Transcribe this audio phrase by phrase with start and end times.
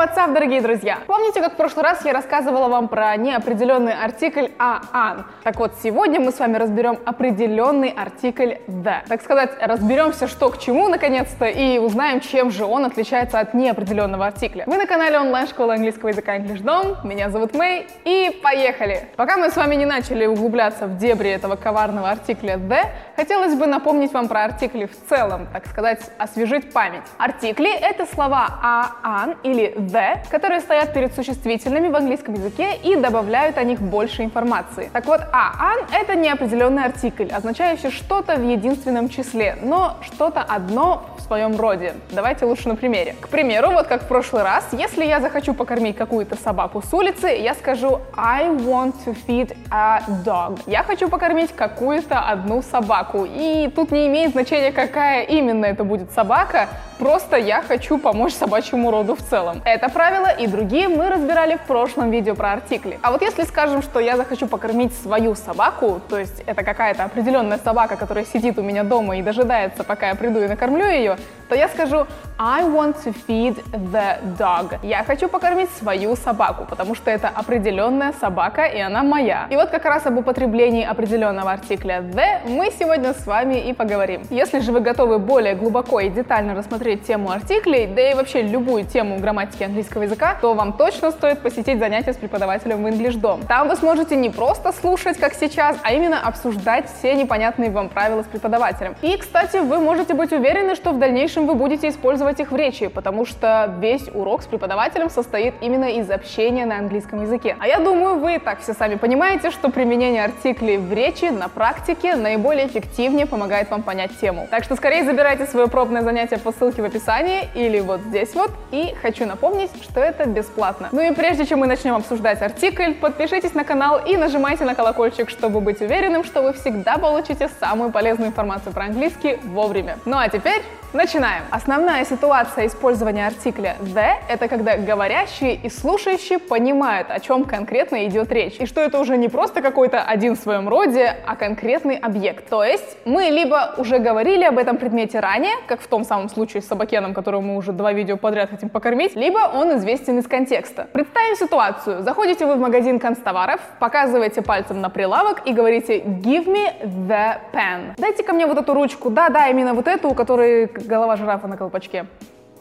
[0.00, 1.00] What's up, дорогие друзья!
[1.06, 5.26] Помните, как в прошлый раз я рассказывала вам про неопределенный артикль «a/an»?
[5.42, 9.06] Так вот, сегодня мы с вами разберем определенный артикль «the».
[9.06, 14.28] Так сказать, разберемся, что к чему, наконец-то, и узнаем, чем же он отличается от неопределенного
[14.28, 14.64] артикля.
[14.66, 19.06] Вы на канале онлайн-школы английского языка EnglishDom, меня зовут Мэй, и поехали!
[19.16, 22.86] Пока мы с вами не начали углубляться в дебри этого коварного артикля «the»,
[23.16, 27.04] хотелось бы напомнить вам про артикли в целом, так сказать, освежить память.
[27.18, 33.58] Артикли— это слова «a/an» или «the», которые стоят перед существительными в английском языке и добавляют
[33.58, 34.90] о них больше информации.
[34.92, 41.22] Так вот, «a/an»— это неопределенный артикль, означающий что-то в единственном числе, но что-то одно в
[41.22, 41.94] своем роде.
[42.10, 43.14] Давайте лучше на примере.
[43.20, 47.28] К примеру, вот как в прошлый раз, если я захочу покормить какую-то собаку с улицы,
[47.28, 50.60] я скажу I want to feed a dog.
[50.66, 53.26] Я хочу покормить какую-то одну собаку.
[53.28, 56.68] И тут не имеет значения, какая именно это будет собака,
[57.00, 59.62] просто я хочу помочь собачьему роду в целом.
[59.64, 62.98] Это правило и другие мы разбирали в прошлом видео про артикли.
[63.02, 67.58] А вот если скажем, что я захочу покормить свою собаку, то есть это какая-то определенная
[67.58, 71.16] собака, которая сидит у меня дома и дожидается, пока я приду и накормлю ее,
[71.48, 72.06] то я скажу
[72.38, 74.78] I want to feed the dog.
[74.82, 79.46] Я хочу покормить свою собаку, потому что это определенная собака, и она моя.
[79.50, 84.22] И вот как раз об употреблении определенного артикля the мы сегодня с вами и поговорим.
[84.30, 88.84] Если же вы готовы более глубоко и детально рассмотреть тему артиклей, да и вообще любую
[88.84, 93.46] тему грамматики английского языка, то вам точно стоит посетить занятия с преподавателем в English Dom.
[93.46, 98.22] Там вы сможете не просто слушать, как сейчас, а именно обсуждать все непонятные вам правила
[98.22, 98.94] с преподавателем.
[99.02, 102.88] И, кстати, вы можете быть уверены, что в дальнейшем вы будете использовать их в речи,
[102.88, 107.56] потому что весь урок с преподавателем состоит именно из общения на английском языке.
[107.58, 111.48] А я думаю, вы и так все сами понимаете, что применение артиклей в речи на
[111.48, 114.48] практике наиболее эффективнее помогает вам понять тему.
[114.50, 118.50] Так что скорее забирайте свое пробное занятие по ссылке в описании или вот здесь вот.
[118.70, 120.88] И хочу напомнить, что это бесплатно.
[120.92, 125.30] Ну и прежде чем мы начнем обсуждать артикль, подпишитесь на канал и нажимайте на колокольчик,
[125.30, 129.98] чтобы быть уверенным, что вы всегда получите самую полезную информацию про английский вовремя.
[130.04, 131.44] Ну а теперь Начинаем.
[131.52, 138.32] Основная ситуация использования артикля the— это когда говорящие и слушающие понимают, о чем конкретно идет
[138.32, 142.48] речь, и что это уже не просто какой-то один в своем роде, а конкретный объект.
[142.48, 146.60] То есть мы либо уже говорили об этом предмете ранее, как в том самом случае
[146.60, 150.88] с собакеном, которого мы уже два видео подряд хотим покормить, либо он известен из контекста.
[150.92, 152.02] Представим ситуацию.
[152.02, 157.94] Заходите вы в магазин констоваров, показываете пальцем на прилавок и говорите «Give me the pen».
[157.96, 159.08] Дайте ко мне вот эту ручку.
[159.10, 162.06] Да-да, именно вот эту, у которой голова жирафа на колпачке.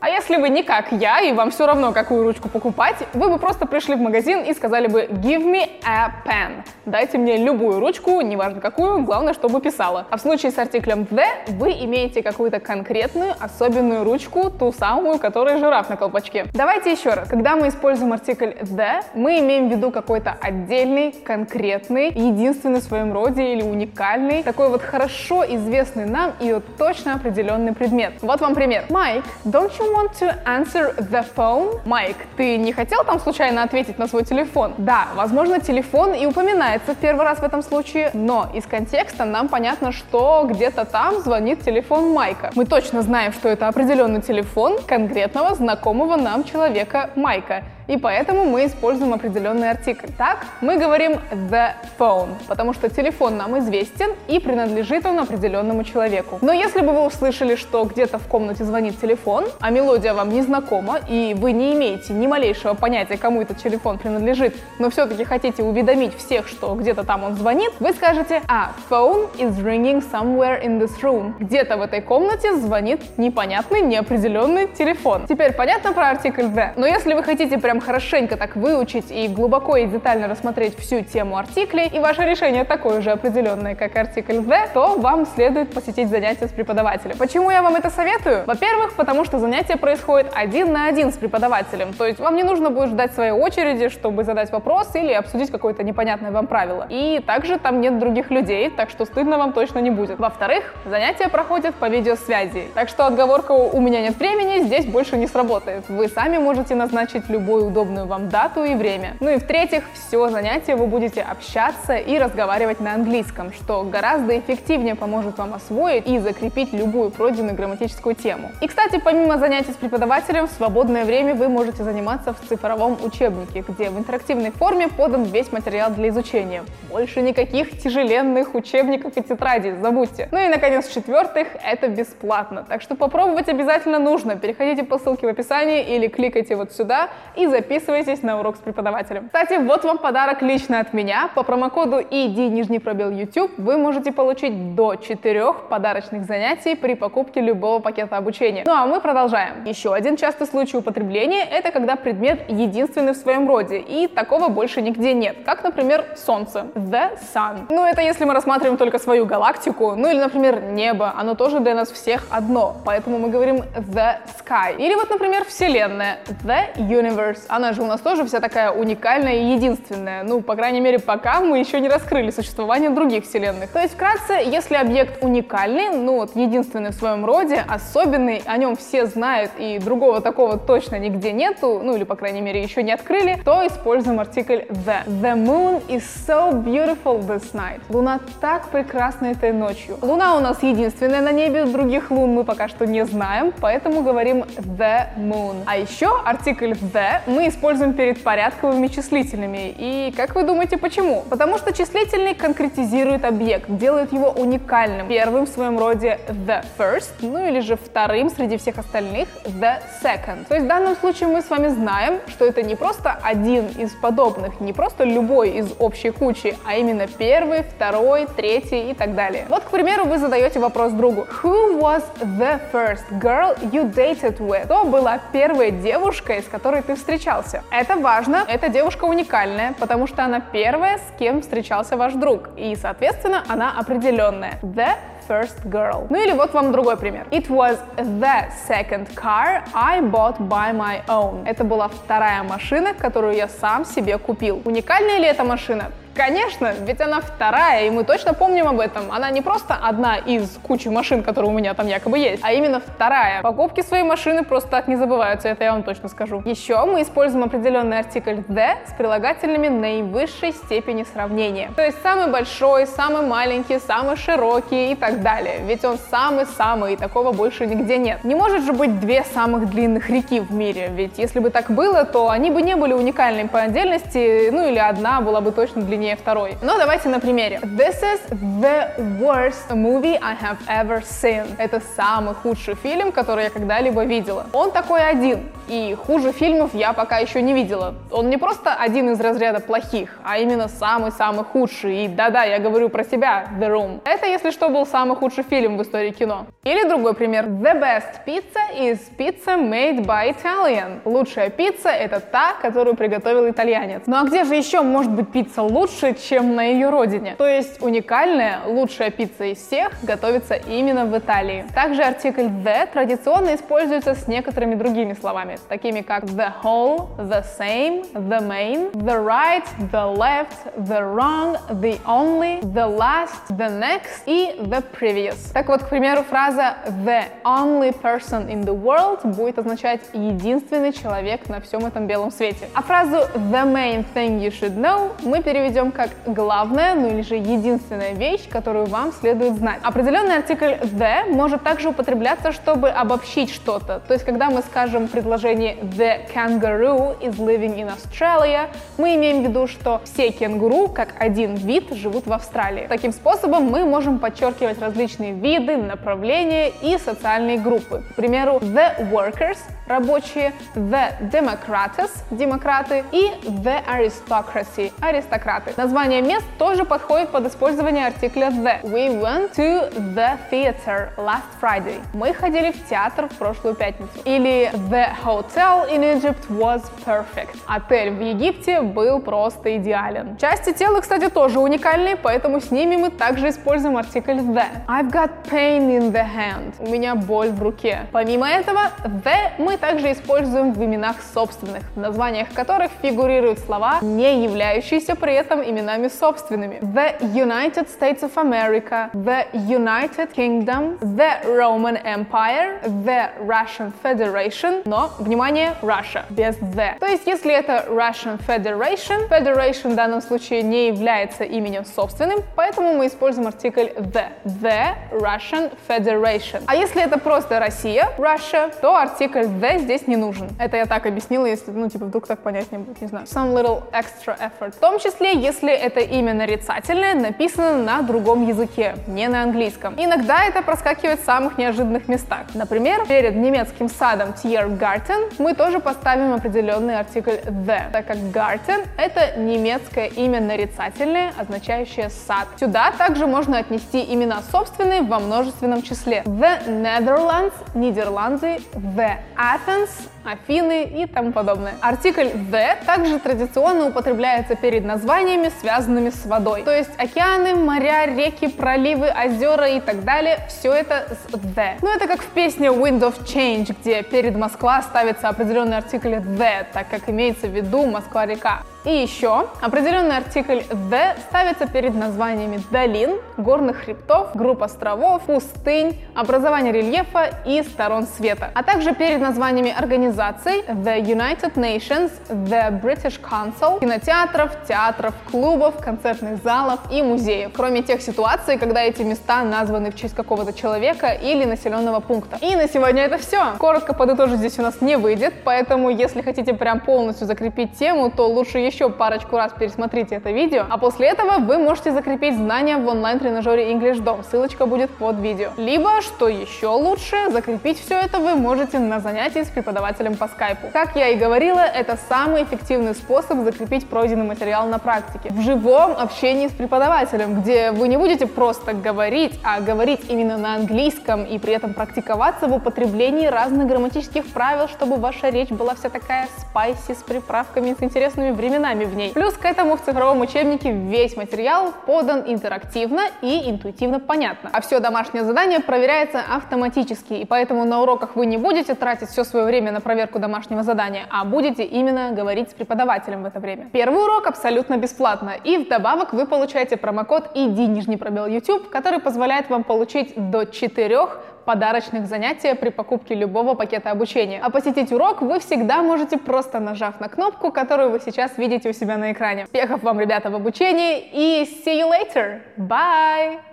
[0.01, 3.37] А если вы не как я, и вам все равно, какую ручку покупать, вы бы
[3.37, 6.63] просто пришли в магазин и сказали бы «Give me a pen».
[6.85, 10.07] Дайте мне любую ручку, неважно какую, главное, чтобы писала.
[10.09, 15.57] А в случае с артиклем the вы имеете какую-то конкретную, особенную ручку, ту самую, которая
[15.57, 16.45] жираф на колпачке.
[16.53, 17.27] Давайте еще раз.
[17.27, 23.11] Когда мы используем артикль the, мы имеем в виду какой-то отдельный, конкретный, единственный в своем
[23.11, 28.13] роде или уникальный, такой вот хорошо известный нам и вот точно определенный предмет.
[28.21, 28.85] Вот вам пример.
[28.87, 31.79] Mike, don't you want to answer the phone?
[31.85, 34.73] Майк, ты не хотел там случайно ответить на свой телефон?
[34.77, 39.47] Да, возможно, телефон и упоминается в первый раз в этом случае, но из контекста нам
[39.47, 42.51] понятно, что где-то там звонит телефон Майка.
[42.55, 48.67] Мы точно знаем, что это определенный телефон конкретного знакомого нам человека Майка и поэтому мы
[48.67, 50.07] используем определенный артикль.
[50.15, 51.19] Так, мы говорим
[51.49, 56.37] the phone, потому что телефон нам известен и принадлежит он определенному человеку.
[56.41, 60.43] Но если бы вы услышали, что где-то в комнате звонит телефон, а мелодия вам не
[60.43, 65.63] знакома, и вы не имеете ни малейшего понятия, кому этот телефон принадлежит, но все-таки хотите
[65.63, 70.79] уведомить всех, что где-то там он звонит, вы скажете «А, phone is ringing somewhere in
[70.79, 71.33] this room».
[71.39, 75.25] Где-то в этой комнате звонит непонятный, неопределенный телефон.
[75.27, 76.73] Теперь понятно про артикль the?
[76.75, 81.37] Но если вы хотите прям хорошенько так выучить и глубоко и детально рассмотреть всю тему
[81.37, 86.47] артиклей, и ваше решение такое же определенное, как артикль the, то вам следует посетить занятия
[86.47, 87.17] с преподавателем.
[87.17, 88.43] Почему я вам это советую?
[88.45, 92.69] Во-первых, потому что занятие происходит один на один с преподавателем, то есть вам не нужно
[92.69, 96.87] будет ждать своей очереди, чтобы задать вопрос или обсудить какое-то непонятное вам правило.
[96.89, 100.19] И также там нет других людей, так что стыдно вам точно не будет.
[100.19, 105.27] Во-вторых, занятия проходят по видеосвязи, так что отговорка «у меня нет времени» здесь больше не
[105.27, 105.87] сработает.
[105.89, 109.15] Вы сами можете назначить любой удобную вам дату и время.
[109.19, 114.95] Ну и в-третьих, все занятие вы будете общаться и разговаривать на английском, что гораздо эффективнее
[114.95, 118.51] поможет вам освоить и закрепить любую пройденную грамматическую тему.
[118.61, 123.63] И, кстати, помимо занятий с преподавателем, в свободное время вы можете заниматься в цифровом учебнике,
[123.67, 126.63] где в интерактивной форме подан весь материал для изучения.
[126.89, 130.27] Больше никаких тяжеленных учебников и тетрадей, забудьте.
[130.31, 132.65] Ну и, наконец, в-четвертых, это бесплатно.
[132.67, 134.35] Так что попробовать обязательно нужно.
[134.35, 139.25] Переходите по ссылке в описании или кликайте вот сюда и записывайтесь на урок с преподавателем.
[139.25, 141.29] Кстати, вот вам подарок лично от меня.
[141.35, 147.41] По промокоду ID нижний пробел YouTube вы можете получить до 4 подарочных занятий при покупке
[147.41, 148.63] любого пакета обучения.
[148.65, 149.65] Ну а мы продолжаем.
[149.65, 154.81] Еще один частый случай употребления— это когда предмет единственный в своем роде, и такого больше
[154.81, 155.35] нигде нет.
[155.45, 156.67] Как, например, Солнце.
[156.75, 157.65] The Sun.
[157.69, 161.13] Ну это если мы рассматриваем только свою галактику, ну или, например, небо.
[161.17, 164.77] Оно тоже для нас всех одно, поэтому мы говорим The Sky.
[164.77, 166.19] Или вот, например, Вселенная.
[166.45, 167.48] The Universe.
[167.49, 170.23] Она же у нас тоже вся такая уникальная и единственная.
[170.23, 173.71] Ну, по крайней мере, пока мы еще не раскрыли существование других вселенных.
[173.71, 178.75] То есть, вкратце, если объект уникальный, ну вот единственный в своем роде, особенный, о нем
[178.75, 182.91] все знают и другого такого точно нигде нету, ну или, по крайней мере, еще не
[182.91, 185.03] открыли, то используем артикль the.
[185.07, 187.81] The moon is so beautiful this night.
[187.89, 189.97] Луна так прекрасна этой ночью.
[190.03, 194.43] Луна у нас единственная на небе, других лун мы пока что не знаем, поэтому говорим
[194.57, 195.63] the moon.
[195.65, 199.73] А еще артикль the мы используем перед порядковыми числительными.
[199.77, 201.23] И как вы думаете, почему?
[201.29, 205.07] Потому что числительный конкретизирует объект, делает его уникальным.
[205.07, 210.47] Первым в своем роде the first, ну или же вторым среди всех остальных the second.
[210.47, 213.91] То есть в данном случае мы с вами знаем, что это не просто один из
[213.91, 219.45] подобных, не просто любой из общей кучи, а именно первый, второй, третий и так далее.
[219.49, 221.27] Вот, к примеру, вы задаете вопрос другу.
[221.43, 224.65] Who was the first girl you dated with?
[224.65, 227.63] Кто была первая девушка, с которой ты встречался?
[227.71, 232.49] Это важно, эта девушка уникальная, потому что она первая, с кем встречался ваш друг.
[232.55, 234.59] И, соответственно, она определенная.
[234.61, 234.95] The
[235.27, 236.07] first girl.
[236.09, 237.27] Ну или вот вам другой пример.
[237.31, 241.45] It was the second car I bought by my own.
[241.45, 244.61] Это была вторая машина, которую я сам себе купил.
[244.65, 245.91] Уникальная ли эта машина?
[246.19, 249.09] Конечно, ведь она вторая, и мы точно помним об этом.
[249.09, 252.81] Она не просто одна из кучи машин, которые у меня там якобы есть, а именно
[252.81, 253.41] вторая.
[253.41, 256.41] Покупки своей машины просто так не забываются, это я вам точно скажу.
[256.43, 261.71] Еще мы используем определенный артикль the с прилагательными наивысшей степени сравнения.
[261.77, 265.61] То есть самый большой, самый маленький, самый широкий и так далее.
[265.63, 268.25] Ведь он самый-самый, и такого больше нигде нет.
[268.25, 272.03] Не может же быть две самых длинных реки в мире, ведь если бы так было,
[272.03, 276.08] то они бы не были уникальными по отдельности, ну или одна была бы точно длиннее
[276.09, 276.57] длиннее второй.
[276.61, 277.59] Но давайте на примере.
[277.63, 278.19] This is
[278.61, 281.47] the worst movie I have ever seen.
[281.57, 284.45] Это самый худший фильм, который я когда-либо видела.
[284.53, 287.93] Он такой один, и хуже фильмов я пока еще не видела.
[288.11, 292.05] Он не просто один из разряда плохих, а именно самый-самый худший.
[292.05, 294.01] И да-да, я говорю про себя, The Room.
[294.05, 296.47] Это, если что, был самый худший фильм в истории кино.
[296.63, 297.45] Или другой пример.
[297.45, 301.01] The best pizza is pizza made by Italian.
[301.05, 304.03] Лучшая пицца— это та, которую приготовил итальянец.
[304.07, 307.35] Ну а где же еще может быть пицца лучше, лучше, чем на ее родине.
[307.37, 311.65] То есть уникальная, лучшая пицца из всех готовится именно в Италии.
[311.73, 318.05] Также артикль the традиционно используется с некоторыми другими словами, такими как the whole, the same,
[318.13, 324.55] the main, the right, the left, the wrong, the only, the last, the next и
[324.59, 325.51] the previous.
[325.53, 331.47] Так вот, к примеру, фраза the only person in the world будет означать единственный человек
[331.49, 332.67] на всем этом белом свете.
[332.73, 337.21] А фразу the main thing you should know мы переведем переведем как главная, ну или
[337.21, 339.79] же единственная вещь, которую вам следует знать.
[339.83, 344.01] Определенный артикль the может также употребляться, чтобы обобщить что-то.
[344.07, 349.47] То есть, когда мы скажем предложение the kangaroo is living in Australia, мы имеем в
[349.47, 352.87] виду, что все кенгуру, как один вид, живут в Австралии.
[352.87, 358.03] Таким способом мы можем подчеркивать различные виды, направления и социальные группы.
[358.11, 359.57] К примеру, the workers–
[359.87, 365.81] рабочие, the democrates– демократы и the aristocracy– аристократы даты.
[365.81, 368.81] Название мест тоже подходит под использование артикля the.
[368.83, 372.01] We went to the theater last Friday.
[372.13, 374.11] Мы ходили в театр в прошлую пятницу.
[374.25, 377.57] Или the hotel in Egypt was perfect.
[377.67, 380.37] Отель в Египте был просто идеален.
[380.37, 384.65] Части тела, кстати, тоже уникальные, поэтому с ними мы также используем артикль the.
[384.87, 386.73] I've got pain in the hand.
[386.79, 388.07] У меня боль в руке.
[388.11, 394.43] Помимо этого, the мы также используем в именах собственных, в названиях которых фигурируют слова, не
[394.43, 396.79] являющиеся при этом именами собственными.
[396.81, 405.11] The United States of America, the United Kingdom, the Roman Empire, the Russian Federation, но,
[405.19, 406.97] внимание, Russia, без the.
[406.99, 412.93] То есть, если это Russian Federation, Federation в данном случае не является именем собственным, поэтому
[412.93, 414.27] мы используем артикль the.
[414.45, 416.63] The Russian Federation.
[416.67, 420.49] А если это просто Россия, Russia, то артикль the здесь не нужен.
[420.59, 423.25] Это я так объяснила, если, ну, типа, вдруг так понять не будет, не знаю.
[423.25, 424.71] Some little extra effort.
[424.71, 429.95] В том числе, если это имя нарицательное написано на другом языке, не на английском.
[429.97, 432.41] Иногда это проскакивает в самых неожиданных местах.
[432.53, 439.39] Например, перед немецким садом Tiergarten мы тоже поставим определенный артикль the, так как Garten— это
[439.39, 442.47] немецкое имя нарицательное, означающее сад.
[442.59, 446.21] Сюда также можно отнести имена собственные во множественном числе.
[446.25, 449.89] The Netherlands— Нидерланды, The Athens
[450.31, 451.73] Афины и тому подобное.
[451.81, 456.63] Артикль the также традиционно употребляется перед названиями, связанными с водой.
[456.63, 461.77] То есть океаны, моря, реки, проливы, озера и так далее, все это с the.
[461.81, 466.65] Ну это как в песне Wind of Change, где перед Москва ставится определенный артикль the,
[466.73, 468.63] так как имеется в виду Москва-река.
[468.85, 476.71] И еще определенный артикль the ставится перед названиями долин, горных хребтов, групп островов, пустынь, образования
[476.71, 483.81] рельефа и сторон света, а также перед названиями организаций The United Nations, The British Council,
[483.81, 489.95] кинотеатров, театров, клубов, концертных залов и музеев, кроме тех ситуаций, когда эти места названы в
[489.95, 492.37] честь какого-то человека или населенного пункта.
[492.41, 493.57] И на сегодня это все.
[493.57, 498.27] Коротко подытожить здесь у нас не выйдет, поэтому если хотите прям полностью закрепить тему, то
[498.27, 502.87] лучше еще парочку раз пересмотрите это видео, а после этого вы можете закрепить знания в
[502.87, 504.23] онлайн-тренажере English Dom.
[504.23, 505.49] Ссылочка будет под видео.
[505.57, 510.67] Либо, что еще лучше, закрепить все это вы можете на занятии с преподавателем по скайпу.
[510.71, 515.29] Как я и говорила, это самый эффективный способ закрепить пройденный материал на практике.
[515.31, 520.55] В живом общении с преподавателем, где вы не будете просто говорить, а говорить именно на
[520.55, 525.89] английском и при этом практиковаться в употреблении разных грамматических правил, чтобы ваша речь была вся
[525.89, 529.11] такая спайси с приправками, с интересными временами временами в ней.
[529.13, 534.49] Плюс к этому в цифровом учебнике весь материал подан интерактивно и интуитивно понятно.
[534.53, 539.23] А все домашнее задание проверяется автоматически, и поэтому на уроках вы не будете тратить все
[539.23, 543.69] свое время на проверку домашнего задания, а будете именно говорить с преподавателем в это время.
[543.71, 549.49] Первый урок абсолютно бесплатно, и вдобавок вы получаете промокод ID нижний пробел YouTube, который позволяет
[549.49, 550.99] вам получить до 4
[551.45, 554.39] подарочных занятия при покупке любого пакета обучения.
[554.41, 558.73] А посетить урок вы всегда можете просто нажав на кнопку, которую вы сейчас видите у
[558.73, 559.43] себя на экране.
[559.43, 562.41] Успехов вам, ребята, в обучении и see you later!
[562.57, 563.48] Bye!